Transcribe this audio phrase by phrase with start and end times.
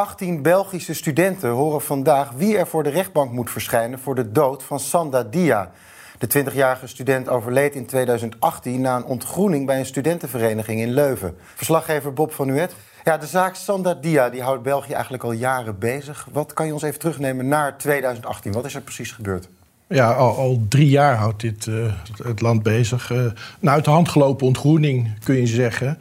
[0.00, 4.62] 18 Belgische studenten horen vandaag wie er voor de rechtbank moet verschijnen voor de dood
[4.62, 5.70] van Sanda Dia.
[6.18, 11.36] De 20-jarige student overleed in 2018 na een ontgroening bij een studentenvereniging in Leuven.
[11.54, 12.74] Verslaggever Bob van Nuet.
[13.04, 16.28] Ja, de zaak Sanda Dia die houdt België eigenlijk al jaren bezig.
[16.32, 18.52] Wat kan je ons even terugnemen naar 2018?
[18.52, 19.48] Wat is er precies gebeurd?
[19.86, 23.10] Ja, al, al drie jaar houdt dit uh, het land bezig.
[23.10, 23.26] Uh,
[23.62, 25.98] uit de hand gelopen ontgroening, kun je zeggen.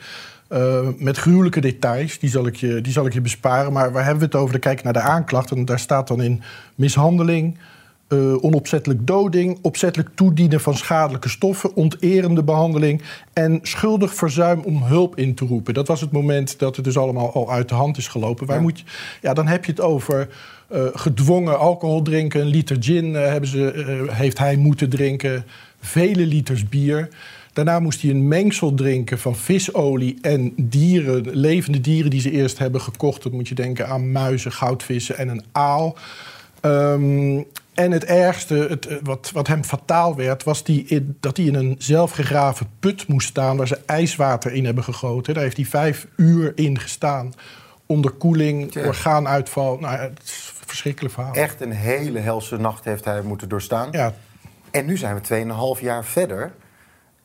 [0.49, 3.73] Uh, met gruwelijke details, die zal, ik je, die zal ik je besparen.
[3.73, 4.51] Maar waar hebben we het over?
[4.51, 6.41] Dan kijk naar de aanklacht en daar staat dan in
[6.75, 7.57] mishandeling...
[8.13, 13.01] Uh, onopzettelijk doding, opzettelijk toedienen van schadelijke stoffen, onterende behandeling
[13.33, 15.73] en schuldig verzuim om hulp in te roepen.
[15.73, 18.47] Dat was het moment dat het dus allemaal al uit de hand is gelopen.
[18.47, 18.85] Waar moet je,
[19.21, 20.29] ja, dan heb je het over
[20.71, 25.45] uh, gedwongen alcohol drinken, een liter gin hebben ze, heeft hij moeten drinken,
[25.81, 27.09] vele liters bier.
[27.65, 32.57] Daarna moest hij een mengsel drinken van visolie en dieren, levende dieren die ze eerst
[32.57, 33.23] hebben gekocht.
[33.23, 35.97] Dan moet je denken aan muizen, goudvissen en een aal.
[36.61, 41.55] Um, en het ergste, het, wat, wat hem fataal werd, was die, dat hij in
[41.55, 45.33] een zelfgegraven put moest staan waar ze ijswater in hebben gegoten.
[45.33, 47.33] Daar heeft hij vijf uur in gestaan.
[47.85, 48.85] Onderkoeling, Tja.
[48.85, 49.77] orgaanuitval.
[49.79, 51.33] Nou, het is een verschrikkelijk verhaal.
[51.33, 53.87] Echt een hele helse nacht heeft hij moeten doorstaan.
[53.91, 54.13] Ja.
[54.71, 56.51] En nu zijn we 2,5 jaar verder.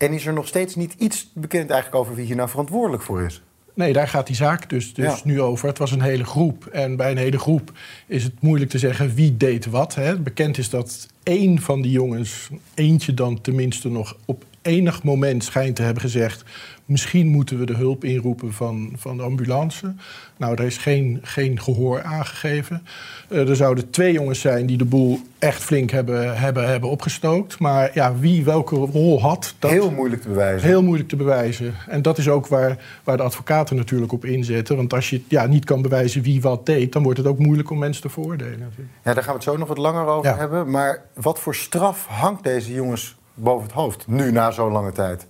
[0.04, 3.22] En is er nog steeds niet iets bekend eigenlijk over wie hier nou verantwoordelijk voor
[3.22, 3.42] is?
[3.74, 5.20] Nee, daar gaat die zaak dus, dus ja.
[5.24, 5.68] nu over.
[5.68, 6.66] Het was een hele groep.
[6.66, 7.72] En bij een hele groep
[8.06, 9.94] is het moeilijk te zeggen wie deed wat.
[9.94, 10.18] Hè.
[10.18, 15.76] Bekend is dat één van die jongens, eentje dan tenminste nog op enig moment schijnt
[15.76, 16.44] te hebben gezegd...
[16.84, 19.94] misschien moeten we de hulp inroepen van, van de ambulance.
[20.36, 22.86] Nou, daar is geen, geen gehoor aangegeven.
[23.28, 27.58] Uh, er zouden twee jongens zijn die de boel echt flink hebben, hebben, hebben opgestookt.
[27.58, 29.54] Maar ja, wie welke rol had...
[29.58, 30.68] Dat heel moeilijk te bewijzen.
[30.68, 31.74] Heel moeilijk te bewijzen.
[31.88, 34.76] En dat is ook waar, waar de advocaten natuurlijk op inzetten.
[34.76, 36.92] Want als je ja, niet kan bewijzen wie wat deed...
[36.92, 38.72] dan wordt het ook moeilijk om mensen te veroordelen.
[39.04, 40.36] Ja, daar gaan we het zo nog wat langer over ja.
[40.36, 40.70] hebben.
[40.70, 45.26] Maar wat voor straf hangt deze jongens boven het hoofd, nu na zo'n lange tijd?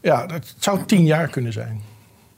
[0.00, 1.82] Ja, het zou tien jaar kunnen zijn.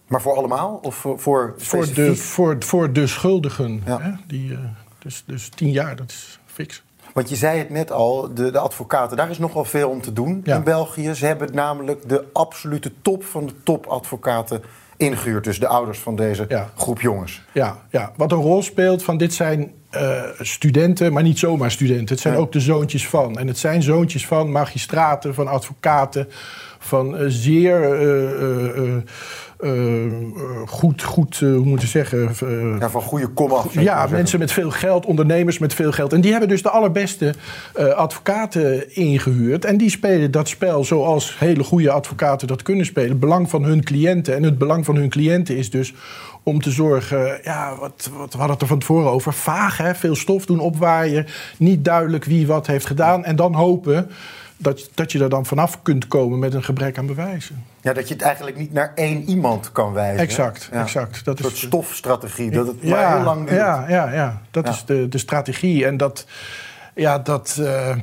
[0.06, 0.78] Maar voor allemaal?
[0.82, 3.82] Of voor, voor, voor, de, voor, voor de schuldigen.
[3.86, 4.00] Ja.
[4.00, 4.12] Hè?
[4.26, 4.58] Die, uh,
[4.98, 6.82] dus, dus tien jaar, dat is fix.
[7.12, 10.12] Want je zei het net al, de, de advocaten, daar is nogal veel om te
[10.12, 10.56] doen ja.
[10.56, 11.14] in België.
[11.14, 14.62] Ze hebben namelijk de absolute top van de topadvocaten
[14.96, 15.44] ingehuurd.
[15.44, 16.70] Dus de ouders van deze ja.
[16.76, 17.42] groep jongens.
[17.52, 22.14] Ja, ja, wat een rol speelt van dit zijn uh, studenten, maar niet zomaar studenten.
[22.14, 22.40] Het zijn ja.
[22.40, 23.38] ook de zoontjes van.
[23.38, 26.28] En het zijn zoontjes van magistraten, van advocaten,
[26.78, 28.96] van uh, zeer uh,
[30.66, 32.30] goed, goed hoe moet je zeggen...
[32.78, 33.80] ja, van goede komaf.
[33.80, 36.12] Ja, mensen met veel geld, ondernemers met veel geld.
[36.12, 37.34] En die hebben dus de allerbeste
[37.94, 39.64] advocaten ingehuurd.
[39.64, 43.10] En die spelen dat spel zoals hele goede advocaten dat kunnen spelen.
[43.10, 44.36] Het belang van hun cliënten.
[44.36, 45.94] En het belang van hun cliënten is dus
[46.42, 49.94] om te zorgen, ja, wat, wat we hadden het er van tevoren over, vaag, hè?
[49.94, 51.26] veel stof doen opwaaien,
[51.58, 54.10] niet duidelijk wie wat heeft gedaan en dan hopen
[54.56, 57.64] dat, dat je er dan vanaf kunt komen met een gebrek aan bewijzen.
[57.80, 60.18] Ja, dat je het eigenlijk niet naar één iemand kan wijzen.
[60.18, 60.82] Exact, ja.
[60.82, 61.24] exact.
[61.24, 63.60] Dat een soort is stofstrategie, dat het ja, maar heel lang duurt.
[63.60, 64.42] Ja, ja, ja.
[64.50, 64.72] dat ja.
[64.72, 65.86] is de, de strategie.
[65.86, 66.26] En dat,
[66.94, 67.96] ja, dat, uh,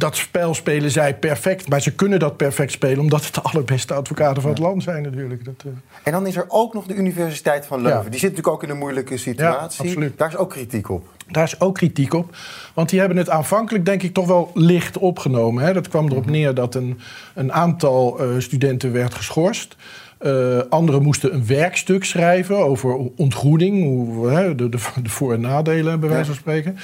[0.00, 1.68] dat spel spelen zij perfect.
[1.68, 5.02] Maar ze kunnen dat perfect spelen omdat het de allerbeste advocaten van het land zijn
[5.02, 5.44] natuurlijk.
[5.44, 5.72] Dat, uh...
[6.02, 8.02] En dan is er ook nog de Universiteit van Leuven.
[8.04, 8.10] Ja.
[8.10, 9.84] Die zit natuurlijk ook in een moeilijke situatie.
[9.84, 10.18] Ja, absoluut.
[10.18, 11.06] Daar is ook kritiek op.
[11.28, 12.36] Daar is ook kritiek op.
[12.74, 15.64] Want die hebben het aanvankelijk denk ik toch wel licht opgenomen.
[15.64, 15.72] Hè.
[15.72, 17.00] Dat kwam erop neer dat een,
[17.34, 19.76] een aantal uh, studenten werd geschorst.
[20.20, 25.40] Uh, anderen moesten een werkstuk schrijven over ontgroening, hoe, hè, de, de, de, voor- en
[25.40, 26.76] nadelen, bij wijze van spreken.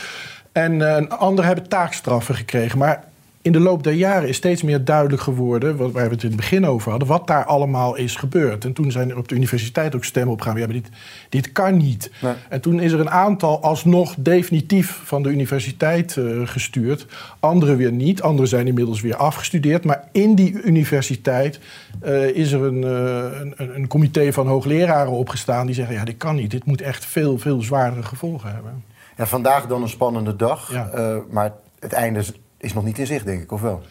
[0.56, 2.78] En uh, anderen hebben taakstraffen gekregen.
[2.78, 3.04] Maar
[3.42, 6.36] in de loop der jaren is steeds meer duidelijk geworden, waar we het in het
[6.36, 8.64] begin over hadden, wat daar allemaal is gebeurd.
[8.64, 10.58] En toen zijn er op de universiteit ook stemmen opgegaan.
[10.58, 10.88] Ja, maar dit,
[11.28, 12.10] dit kan niet.
[12.22, 12.32] Nee.
[12.48, 17.06] En toen is er een aantal alsnog definitief van de universiteit uh, gestuurd.
[17.40, 18.22] Anderen weer niet.
[18.22, 19.84] Anderen zijn inmiddels weer afgestudeerd.
[19.84, 21.60] Maar in die universiteit
[22.04, 26.16] uh, is er een, uh, een, een comité van hoogleraren opgestaan die zeggen: ja, dit
[26.16, 26.50] kan niet.
[26.50, 28.84] Dit moet echt veel, veel zwaardere gevolgen hebben.
[29.16, 30.72] Ja, vandaag dan een spannende dag.
[30.72, 31.22] Ja.
[31.30, 33.82] maar het einde is is nog niet in zicht, denk ik, of wel?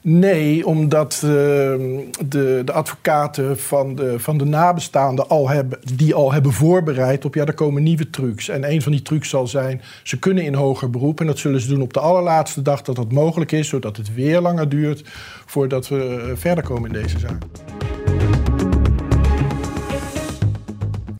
[0.00, 6.32] Nee, omdat uh, de, de advocaten van de, van de nabestaanden al hebben, die al
[6.32, 8.48] hebben voorbereid op ja, er komen nieuwe trucs.
[8.48, 11.20] En een van die trucs zal zijn, ze kunnen in hoger beroep.
[11.20, 14.14] En dat zullen ze doen op de allerlaatste dag dat dat mogelijk is, zodat het
[14.14, 15.02] weer langer duurt
[15.46, 17.42] voordat we uh, verder komen in deze zaak.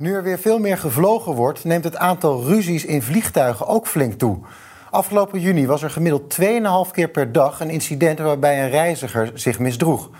[0.06, 4.12] Nu er weer veel meer gevlogen wordt, neemt het aantal ruzies in vliegtuigen ook flink
[4.12, 4.38] toe.
[4.90, 9.58] Afgelopen juni was er gemiddeld 2,5 keer per dag een incident waarbij een reiziger zich
[9.58, 10.10] misdroeg.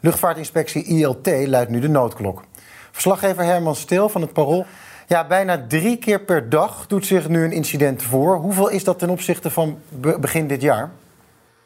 [0.00, 2.44] Luchtvaartinspectie ILT luidt nu de noodklok.
[2.90, 4.66] Verslaggever Herman Stil van het Parool.
[5.08, 8.36] Ja, bijna drie keer per dag doet zich nu een incident voor.
[8.36, 9.78] Hoeveel is dat ten opzichte van
[10.20, 10.90] begin dit jaar?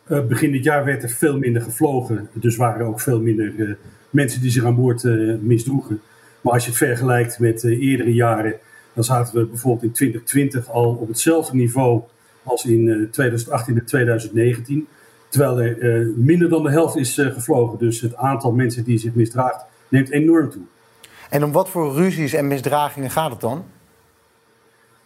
[0.08, 2.28] Uh, begin dit jaar werd er veel minder gevlogen.
[2.32, 3.75] Dus waren er ook veel minder uh,
[4.10, 6.00] mensen die zich aan boord uh, misdroegen.
[6.40, 8.55] Maar als je het vergelijkt met eerdere jaren,
[8.93, 12.02] dan zaten we bijvoorbeeld in 2020 al op hetzelfde niveau
[12.43, 14.88] als in 2018 en 2019.
[15.29, 17.79] Terwijl er minder dan de helft is gevlogen.
[17.79, 20.62] Dus het aantal mensen die zich misdraagt neemt enorm toe.
[21.31, 23.64] En om wat voor ruzies en misdragingen gaat het dan?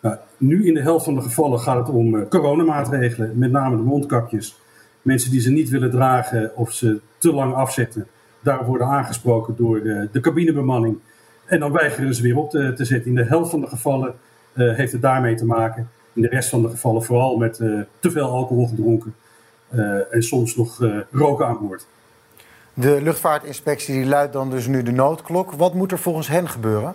[0.00, 3.82] Nou, nu in de helft van de gevallen gaat het om coronamaatregelen, met name de
[3.82, 4.56] mondkapjes.
[5.02, 8.06] Mensen die ze niet willen dragen of ze te lang afzetten,
[8.40, 10.98] daar worden aangesproken door de cabinebemanning.
[11.52, 13.10] En dan weigeren ze weer op te, te, zetten.
[13.10, 14.14] In de helft van de gevallen
[14.54, 15.90] uh, heeft het daarmee te maken.
[16.12, 17.54] In de rest van de gevallen vooral met
[17.98, 19.14] te veel alcohol gedronken
[20.10, 21.86] en soms nog roken aan boord.
[22.74, 25.52] De luchtvaartinspectie luidt dan dus nu de noodklok.
[25.52, 26.94] Wat moet er volgens hen gebeuren?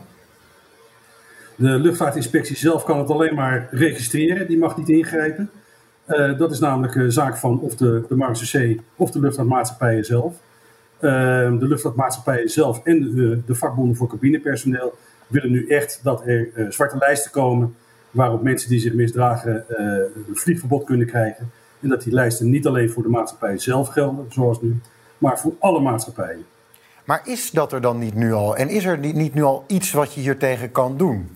[1.56, 5.50] De luchtvaartinspectie zelf kan het alleen maar registreren, die mag niet ingrijpen.
[6.38, 10.34] Dat is namelijk een zaak van of de, de marechaussee of de luchtvaartmaatschappijen zelf.
[11.02, 11.12] Uh,
[11.60, 14.98] de luchtvaartmaatschappijen zelf en de, de, vakbonden voor cabinepersoneel
[15.28, 17.76] willen nu echt dat er uh, zwarte lijsten komen
[18.12, 21.52] waarop mensen die zich misdragen een vliegverbod kunnen krijgen.
[21.80, 24.80] En dat die lijsten niet alleen voor de maatschappij zelf gelden, zoals nu,
[25.18, 26.46] maar voor alle maatschappijen.
[27.06, 28.56] Maar is dat er dan niet nu al?
[28.56, 31.30] En is er niet nu al iets wat je hier tegen kan doen?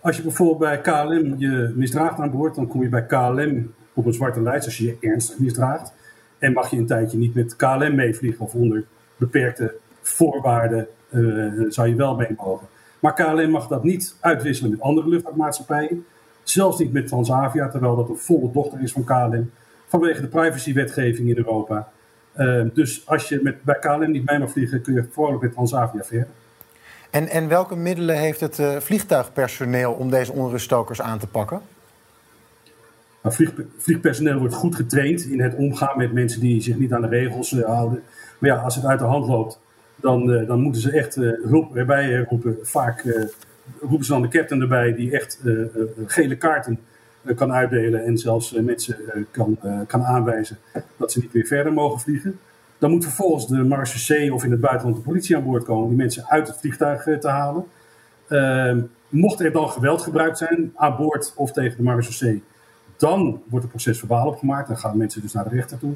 [0.00, 4.06] Als je bijvoorbeeld bij KLM je misdraagt aan boord, dan kom je bij KLM op
[4.06, 5.92] een zwarte lijst als je je ernstig misdraagt.
[6.38, 8.84] En mag je een tijdje niet met KLM meevliegen of onder
[9.16, 12.66] beperkte voorwaarden uh, zou je wel mee mogen.
[12.98, 16.06] Maar KLM mag dat niet uitwisselen met andere luchtvaartmaatschappijen.
[16.42, 19.50] Zelfs niet met Transavia, terwijl dat een volle dochter is van KLM.
[19.86, 21.88] Vanwege de privacywetgeving in Europa.
[22.36, 25.52] Uh, dus als je met, bij KLM niet mee mag vliegen, kun je vrolijk met
[25.52, 26.28] Transavia verder.
[27.10, 31.60] En, en welke middelen heeft het uh, vliegtuigpersoneel om deze onruststokers aan te pakken?
[33.26, 37.08] Vlieg, vliegpersoneel wordt goed getraind in het omgaan met mensen die zich niet aan de
[37.08, 38.02] regels uh, houden.
[38.38, 39.60] Maar ja, als het uit de hand loopt,
[39.96, 42.56] dan, uh, dan moeten ze echt hulp erbij roepen.
[42.62, 43.26] Vaak
[43.80, 45.40] roepen ze dan de captain erbij die echt
[46.06, 46.78] gele kaarten
[47.36, 48.96] kan uitdelen en zelfs mensen
[49.30, 50.58] kan, kan aanwijzen
[50.96, 52.38] dat ze niet meer verder mogen vliegen.
[52.78, 55.88] Dan moet vervolgens de marechaussee of in het buitenland de politie aan boord komen om
[55.88, 57.64] die mensen uit het vliegtuig te halen.
[58.28, 58.76] Uh,
[59.08, 62.42] mocht er dan geweld gebruikt zijn aan boord of tegen de marechaussee,
[63.04, 64.68] dan wordt het proces verbaal opgemaakt.
[64.68, 65.94] Dan gaan mensen dus naar de rechter toe.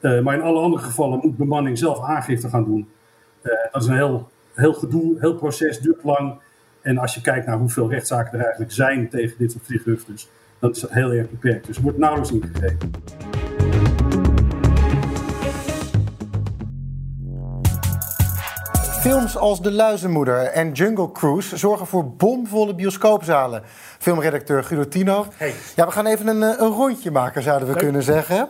[0.00, 2.88] Uh, maar in alle andere gevallen moet bemanning zelf aangifte gaan doen.
[3.42, 6.38] Uh, dat is een heel, heel gedoe, heel proces, duurt lang.
[6.80, 10.18] En als je kijkt naar hoeveel rechtszaken er eigenlijk zijn tegen dit soort vliegtuigen,
[10.58, 11.66] dan is dat heel erg beperkt.
[11.66, 12.90] Dus er wordt nauwelijks ingegrepen.
[19.06, 23.62] Films als De Luizenmoeder en Jungle Cruise zorgen voor bomvolle bioscoopzalen.
[23.98, 25.26] Filmredacteur Guido Tino.
[25.36, 25.54] Hey.
[25.76, 27.82] Ja, we gaan even een, een rondje maken, zouden we Leuk.
[27.82, 28.48] kunnen zeggen.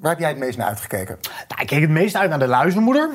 [0.00, 1.18] Waar heb jij het meest naar uitgekeken?
[1.48, 3.10] Nou, ik keek het meest uit naar De Luizenmoeder.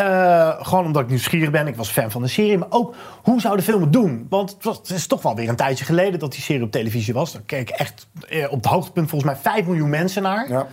[0.00, 1.66] Uh, gewoon omdat ik nieuwsgierig ben.
[1.66, 2.58] Ik was fan van de serie.
[2.58, 4.26] Maar ook, hoe zou de film het doen?
[4.28, 6.70] Want het, was, het is toch wel weer een tijdje geleden dat die serie op
[6.70, 7.32] televisie was.
[7.32, 10.48] Daar keken echt eh, op het hoogtepunt volgens mij 5 miljoen mensen naar.
[10.48, 10.66] Ja.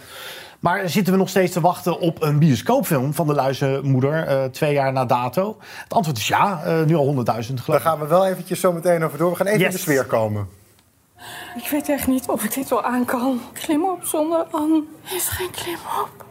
[0.64, 4.74] Maar zitten we nog steeds te wachten op een bioscoopfilm van de Luizenmoeder, uh, twee
[4.74, 5.58] jaar na dato?
[5.84, 8.72] Het antwoord is ja, uh, nu al 100.000 geloof Daar gaan we wel eventjes zo
[8.72, 9.30] meteen over door.
[9.30, 9.68] We gaan even yes.
[9.68, 10.48] in de sfeer komen.
[11.56, 13.42] Ik weet echt niet of ik dit wel aan kan.
[13.54, 14.84] Klim op zonder Anne.
[15.16, 16.26] Is geen klim op.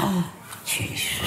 [0.00, 0.16] Oh,
[0.64, 1.20] jeez.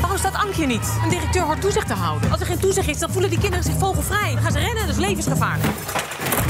[0.00, 0.98] Waarom staat Ankje niet?
[1.02, 2.30] Een directeur hoort toezicht te houden.
[2.30, 4.32] Als er geen toezicht is, dan voelen die kinderen zich vogelvrij.
[4.32, 5.72] Dan gaan ze rennen, dat is levensgevaarlijk.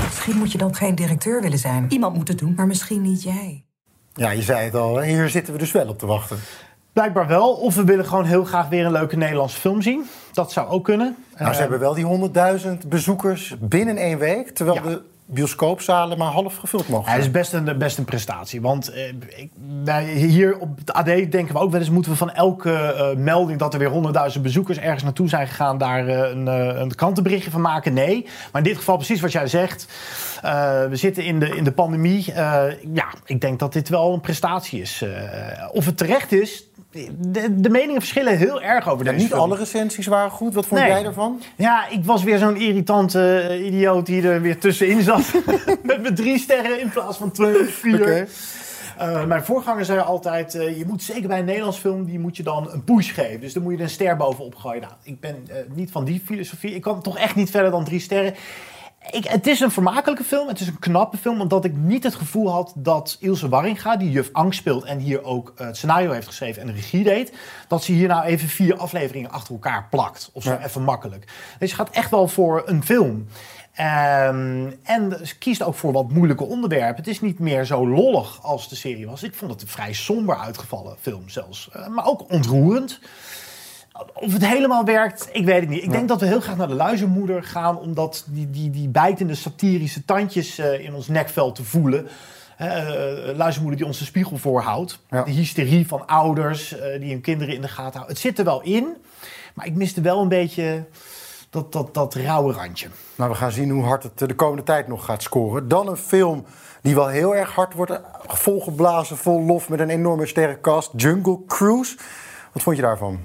[0.05, 1.87] Misschien moet je dan geen directeur willen zijn.
[1.89, 3.65] Iemand moet het doen, maar misschien niet jij.
[4.15, 6.39] Ja, je zei het al, hier zitten we dus wel op te wachten.
[6.93, 7.53] Blijkbaar wel.
[7.53, 10.05] Of we willen gewoon heel graag weer een leuke Nederlandse film zien.
[10.33, 11.17] Dat zou ook kunnen.
[11.37, 12.31] Nou, ze uh, hebben wel die
[12.83, 14.51] 100.000 bezoekers binnen één week.
[14.51, 14.83] Terwijl ja.
[14.83, 17.27] de bioscoopzalen maar half gevuld mogen Hij zijn.
[17.27, 18.61] is best een, best een prestatie.
[18.61, 19.51] Want eh, ik,
[19.85, 21.91] wij hier op het AD denken we ook wel eens...
[21.91, 25.79] moeten we van elke eh, melding dat er weer honderdduizend bezoekers ergens naartoe zijn gegaan...
[25.79, 27.93] daar eh, een, eh, een krantenberichtje van maken?
[27.93, 28.23] Nee.
[28.53, 29.87] Maar in dit geval precies wat jij zegt.
[30.43, 32.33] Eh, we zitten in de, in de pandemie.
[32.33, 32.65] Eh,
[32.95, 35.03] ja, ik denk dat dit wel een prestatie is.
[35.03, 36.65] Eh, of het terecht is...
[37.19, 39.43] De, de meningen verschillen heel erg over Ja, deze niet film.
[39.43, 40.55] alle recensies waren goed.
[40.55, 40.91] Wat vond Nee.
[40.91, 41.41] jij ervan?
[41.57, 45.33] Ja, ik was weer zo'n irritante eh, idioot die er weer tussenin zat.
[45.83, 48.29] Met mijn drie sterren in plaats van twee of vier.
[48.99, 52.37] Eh, mijn voorganger zei altijd, eh, je moet zeker bij een Nederlands film, die moet
[52.37, 53.41] je dan een push geven.
[53.41, 54.81] Dus dan moet je er een ster bovenop gooien.
[54.81, 56.75] Nou, ik ben niet van die filosofie.
[56.75, 58.35] Ik kwam toch echt niet verder dan drie sterren.
[59.11, 62.15] Ik, het is een vermakelijke film, het is een knappe film, omdat ik niet het
[62.15, 66.11] gevoel had dat Ilse Warringa, die juf Angst speelt en hier ook eh, het scenario
[66.11, 67.33] heeft geschreven en de regie deed,
[67.69, 70.31] dat ze hier nou even vier afleveringen achter elkaar plakt.
[70.33, 70.65] Of zo Ja.
[70.65, 71.33] even makkelijk.
[71.59, 73.27] Dus ze gaat echt wel voor een film.
[73.75, 76.97] Ehm, en ze kiest ook voor wat moeilijke onderwerpen.
[76.97, 79.23] Het is niet meer zo lollig als de serie was.
[79.23, 81.69] Ik vond het een vrij somber uitgevallen film zelfs.
[81.73, 83.01] Eh, maar ook ontroerend.
[84.15, 85.83] Of het helemaal werkt, ik weet het niet.
[85.83, 87.79] Ik denk dat we heel graag naar de luizenmoeder gaan...
[87.79, 92.09] omdat die, die, die bijtende satirische tandjes eh, in ons nekvel te voelen...
[92.57, 92.69] Eh,
[93.37, 94.99] luizenmoeder die ons de spiegel voorhoudt.
[95.11, 95.23] Ja.
[95.23, 98.13] De hysterie van ouders die hun kinderen in de gaten houden.
[98.13, 98.97] Het zit er wel in,
[99.55, 100.85] maar ik miste wel een beetje
[101.51, 102.89] dat, dat, dat rauwe randje.
[103.15, 105.69] Nou, we gaan zien hoe hard het de komende tijd nog gaat scoren.
[105.69, 106.45] Dan een film
[106.83, 109.69] die wel heel erg hard wordt volgeblazen, vol lof...
[109.69, 111.97] met een enorme sterrenkast, Jungle Cruise.
[112.53, 113.21] Wat vond je daarvan?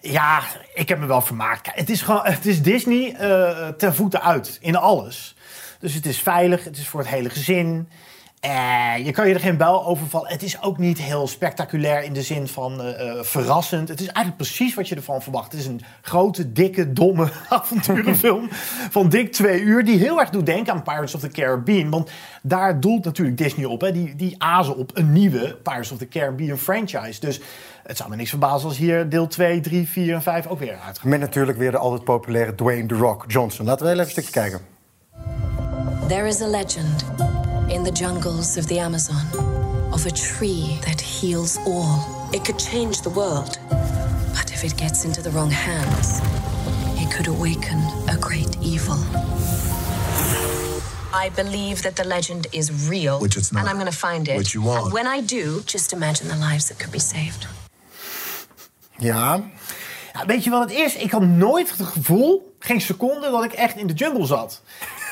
[0.00, 0.42] Ja,
[0.74, 1.68] ik heb me wel vermaakt.
[1.74, 5.34] Het is, gewoon, het is Disney eh ten voeten uit in alles.
[5.78, 7.88] Dus het is veilig, het is voor het hele gezin.
[8.40, 10.30] Eh, je kan je er geen bel over vallen.
[10.30, 13.88] Het is ook niet heel spectaculair in de zin van eh, eh, verrassend.
[13.88, 15.52] Het is eigenlijk precies wat je ervan verwacht.
[15.52, 18.48] Het is een grote, dikke, domme avonturenfilm
[18.90, 19.84] van dik twee uur...
[19.84, 21.90] die heel erg doet denken aan Pirates of the Caribbean.
[21.90, 22.10] Want
[22.42, 23.80] daar doelt natuurlijk Disney op.
[23.80, 23.92] Hè.
[23.92, 27.20] Die, die azen op een nieuwe Pirates of the Caribbean franchise.
[27.20, 27.40] Dus
[27.82, 30.78] het zou me niks verbazen als hier deel 2, 3, 4 en 5 ook weer
[30.86, 31.08] uitgaan.
[31.08, 33.66] Met natuurlijk weer de altijd populaire Dwayne The Rock Johnson.
[33.66, 34.60] Laten we heel even een stukje kijken.
[36.08, 37.04] There is a legend
[37.70, 39.24] in the jungles of the Amazon
[39.92, 42.28] of a tree that heals all.
[42.32, 43.58] It could change the world.
[44.34, 46.20] But if it gets into the wrong hands,
[47.00, 48.98] it could awaken a great evil.
[51.12, 53.20] I believe that the legend is real.
[53.20, 53.60] Which it's not.
[53.60, 54.36] And I'm going to find it.
[54.36, 54.84] Which you won't.
[54.84, 57.46] And when I do, just imagine the lives that could be saved.
[58.98, 59.40] Ja,
[60.12, 60.96] Ja, weet je wat het is?
[60.96, 64.62] Ik had nooit het gevoel, geen seconde, dat ik echt in de jungle zat.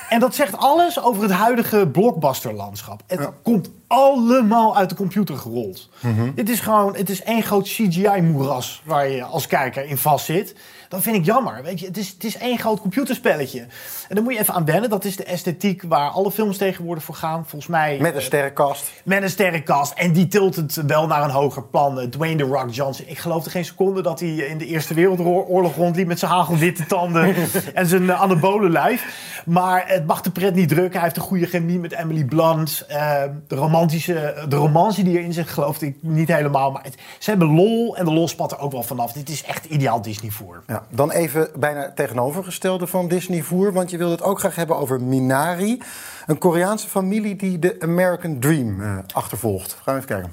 [0.08, 3.02] En dat zegt alles over het huidige blockbuster-landschap.
[3.06, 5.88] Het komt allemaal uit de computer gerold.
[6.34, 10.54] Dit is gewoon, het is één groot CGI-moeras waar je als kijker in vast zit.
[10.88, 11.62] Dat vind ik jammer.
[11.62, 13.60] Weet je, het is, het is één groot computerspelletje.
[14.08, 14.90] En daar moet je even aan wennen.
[14.90, 17.46] Dat is de esthetiek waar alle films tegenwoordig voor gaan.
[17.46, 17.98] Volgens mij.
[18.00, 18.90] met een sterrenkast.
[19.04, 19.92] Met een sterrenkast.
[19.92, 22.00] En die tilt het wel naar een hoger plan.
[22.00, 23.06] Eh, Dwayne The Rock Johnson.
[23.08, 26.06] Ik geloofde geen seconde dat hij in de Eerste Wereldoorlog rondliep...
[26.06, 27.34] met zijn hagelwitte tanden
[27.74, 29.42] en zijn anabole lijf.
[29.46, 30.92] Maar het mag de pret niet drukken.
[30.92, 32.84] Hij heeft een goede chemie met Emily Blunt.
[32.88, 36.71] Eh, de, romantische, de romantie die erin zit geloofde ik niet helemaal.
[36.71, 39.11] Maar het- ze hebben lol en de lol spat er ook wel vanaf.
[39.11, 40.63] Dit is echt ideaal Disney voor.
[40.67, 43.73] Ja, dan even bijna tegenovergestelde van Disney voer.
[43.73, 45.81] Want je wilde het ook graag hebben over Minari.
[46.25, 49.77] Een Koreaanse familie die de American Dream eh, achtervolgt.
[49.83, 50.31] Gaan we even kijken.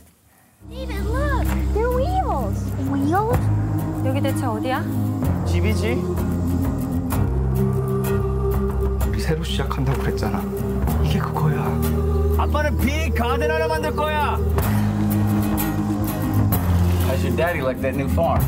[0.69, 1.45] David, look!
[1.75, 2.59] They're wheels!
[2.91, 3.39] Wheels?
[4.05, 4.85] 여기 대체 어디야?
[5.47, 5.99] 집이지.
[9.09, 10.43] 우리 새로 시작한다고 그랬잖아.
[11.05, 11.65] 이게 그거야.
[12.39, 14.39] 아빠는 빅 가든 하나 만들 거야.
[17.07, 18.41] How's your daddy like that new farm?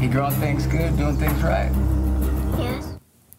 [0.00, 1.70] He growing things good, doing things right?
[2.58, 2.84] Yes.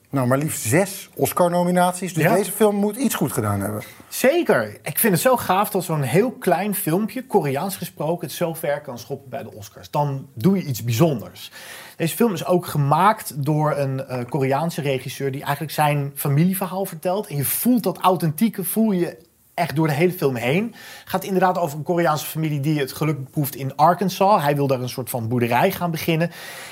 [0.10, 2.14] Nou, maar liefst zes Oscar-nominaties.
[2.14, 2.34] Dus Ja.
[2.36, 3.82] deze film moet iets goed gedaan hebben.
[4.08, 4.78] Zeker.
[4.84, 8.82] Ik vind het zo gaaf dat zo'n heel klein filmpje, Koreaans gesproken, het zo ver
[8.82, 9.92] kan schoppen bij de Oscars.
[9.92, 11.52] Dan doe je iets bijzonders.
[11.98, 17.28] Deze film is ook gemaakt door een eh, Koreaanse regisseur die eigenlijk zijn familieverhaal vertelt.
[17.28, 19.18] En je voelt dat authentieke, voel je
[19.61, 20.75] echt door de hele film heen.
[21.05, 24.43] gaat inderdaad over een Koreaanse familie die het geluk beproeft in Arkansas.
[24.43, 26.31] Hij wil daar een soort van boerderij gaan beginnen.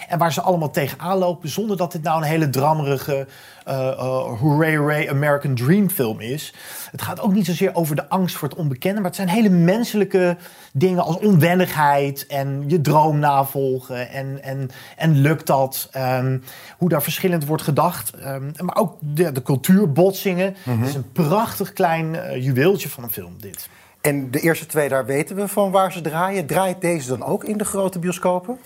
[0.08, 3.26] En waar ze allemaal tegenaan lopen zonder dat dit nou een hele drammerige
[3.68, 6.54] eh, hooray hooray American Dream film is.
[6.90, 9.48] Het gaat ook niet zozeer over de angst voor het onbekende, maar het zijn hele
[9.48, 10.36] menselijke
[10.72, 15.88] dingen als onwennigheid en je droom navolgen en, en, en lukt dat?
[15.92, 16.38] Ehm,
[16.78, 18.12] hoe daar verschillend wordt gedacht.
[18.14, 20.56] Ehm, maar ook de, de cultuurbotsingen.
[20.64, 20.78] Mhm.
[20.78, 22.44] Het is een prachtig klein eh,
[22.86, 23.68] van een film, dit.
[24.00, 26.46] En de eerste twee, daar weten we van waar ze draaien.
[26.46, 28.58] Draait deze dan ook in de grote bioscopen?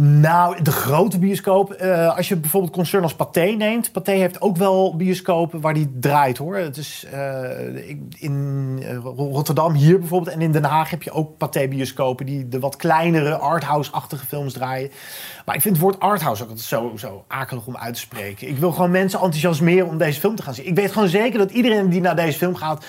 [0.00, 1.72] Nou, de grote bioscoop.
[1.72, 3.92] eh, als je bijvoorbeeld concern als Pathé neemt.
[3.92, 6.56] Pathé heeft ook wel bioscopen waar die draait hoor.
[6.56, 11.36] Het is eh, in eh, Rotterdam hier bijvoorbeeld en in Den Haag heb je ook
[11.36, 14.90] Pathé bioscopen die de wat kleinere arthouse-achtige films draaien.
[15.44, 18.48] Maar ik vind het woord arthouse ook altijd zo, zo akelig om uit te spreken.
[18.48, 20.66] Ik wil gewoon mensen enthousiasmeren om deze film te gaan zien.
[20.66, 22.84] Ik weet gewoon zeker dat iedereen die naar deze film gaat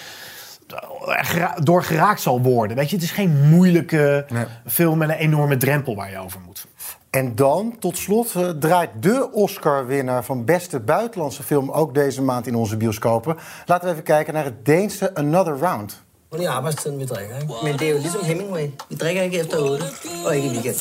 [1.63, 2.77] door geraakt zal worden.
[2.77, 4.25] Weet je, het is geen moeilijke
[4.67, 6.67] film met een enorme drempel waar je over moet.
[7.09, 12.47] En dan, tot slot, eh, draait de Oscar-winnaar van beste buitenlandse film ook deze maand
[12.47, 13.37] in onze bioscopen.
[13.65, 16.03] Laten we even kijken naar het Deense Another Round.
[16.29, 17.53] Det er arbejdstiden, vi drikker, ikke?
[17.63, 18.73] Men det er jo ligesom Hemingway.
[18.87, 19.83] Vi drikker ikke efter 8,
[20.25, 20.79] og ikke i weekend.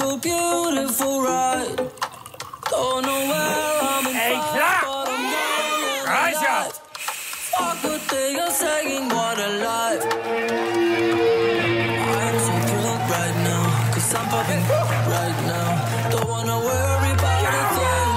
[4.12, 4.87] Hey, klaar!
[9.06, 10.04] What a life.
[12.24, 14.62] I'm so thrilled right now, cause I'm popping
[15.16, 15.68] right now.
[16.12, 18.10] Don't wanna worry about a thing.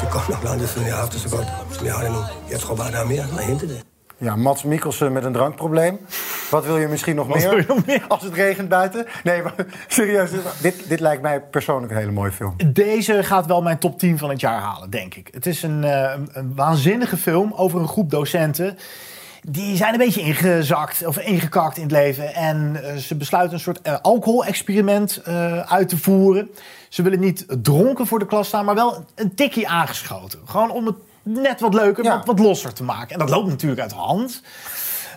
[0.00, 1.94] Det er godt nok lang tid siden, jeg har haft det så godt, som jeg
[1.94, 2.18] har det nu.
[2.50, 3.84] Jeg tror bare, der er mere at hente det.
[4.18, 5.98] Ja, Mats Mikkelsen met een drankprobleem.
[6.50, 7.48] Wat wil je misschien nog meer?
[7.48, 8.04] wil je nog meer?
[8.08, 9.06] Als het regent buiten?
[9.24, 9.54] Nee, maar
[9.88, 10.30] serieus,
[10.60, 12.54] dit, dit lijkt mij persoonlijk een hele mooie film.
[12.66, 15.28] Deze gaat wel mijn top 10 van het jaar halen, denk ik.
[15.32, 18.78] Het is een, eh, een, een waanzinnige film over een groep docenten.
[19.46, 22.34] Die zijn een beetje ingezakt of ingekakt in het leven.
[22.34, 26.50] En eh, ze besluiten een soort eh, alcohol-experiment eh, uit te voeren.
[26.88, 30.40] Ze willen niet dronken voor de klas staan, maar wel een tikkie aangeschoten.
[30.44, 33.12] Gewoon om het net wat leuker, wat, wat losser te maken.
[33.12, 34.42] En dat loopt natuurlijk uit de hand.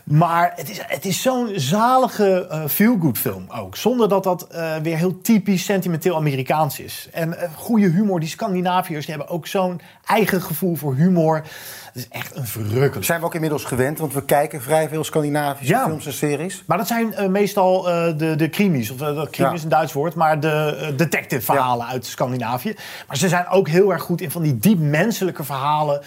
[0.08, 3.76] Maar het is, het is zo'n zalige eh, feel-good film ook.
[3.76, 7.10] Zonder dat dat eh, weer heel typisch sentimenteel Amerikaans is.
[7.12, 8.20] En eh, goede humor.
[8.20, 11.36] Die Scandinaviërs die hebben ook zo'n eigen gevoel voor humor.
[11.36, 13.06] Het is echt een verrukkelijk.
[13.06, 15.86] Zijn we ook inmiddels gewend, want we kijken vrij veel Scandinavische Ja.
[15.86, 16.64] films en series.
[16.68, 18.92] Maar dat zijn meestal de, de krimis.
[18.92, 19.56] Of uh, de crime Ja.
[19.56, 22.76] is een Duits woord, maar de detective verhalen uit Scandinavië.
[23.08, 26.02] Maar ze zijn ook heel erg goed in van die diep menselijke verhalen.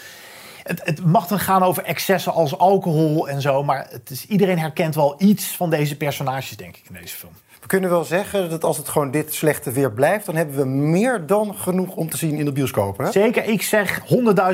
[0.63, 3.65] Het, het mag dan gaan over excessen als alcohol en zo.
[3.65, 7.33] Maar het is, iedereen herkent wel iets van deze personages, denk ik, in deze film.
[7.61, 10.27] We kunnen wel zeggen dat als het gewoon dit slechte weer blijft...
[10.27, 12.99] dan hebben we meer dan genoeg om te zien in de bioscoop.
[12.99, 13.11] Hè?
[13.11, 14.01] Zeker, ik zeg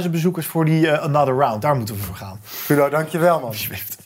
[0.03, 1.63] 100.000 bezoekers voor die eh, Another Round.
[1.63, 2.41] Daar moeten we voor gaan.
[2.45, 3.49] Guido, dankjewel man.
[3.49, 4.06] Alsjeblieft.